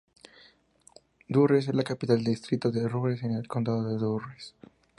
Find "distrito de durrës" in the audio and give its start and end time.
2.31-3.21